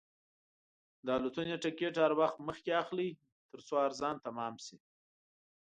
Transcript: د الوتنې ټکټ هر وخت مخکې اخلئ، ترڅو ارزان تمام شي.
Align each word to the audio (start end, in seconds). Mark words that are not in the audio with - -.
د 1.05 1.07
الوتنې 1.17 1.55
ټکټ 1.63 1.93
هر 2.03 2.11
وخت 2.21 2.37
مخکې 2.47 2.71
اخلئ، 2.81 3.09
ترڅو 3.49 3.75
ارزان 3.87 4.15
تمام 4.27 4.53
شي. 4.65 4.77